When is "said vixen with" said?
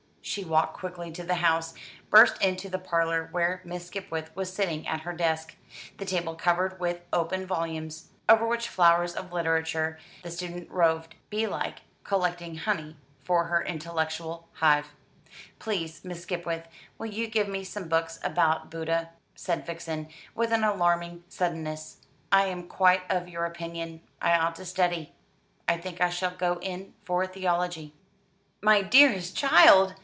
19.35-20.53